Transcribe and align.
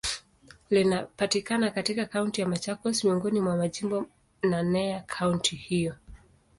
Linapatikana 0.71 1.69
katika 1.71 2.05
Kaunti 2.05 2.41
ya 2.41 2.47
Machakos, 2.47 3.03
miongoni 3.03 3.41
mwa 3.41 3.57
majimbo 3.57 4.05
naneya 4.43 4.99
kaunti 5.07 5.55
hiyo. 5.55 5.95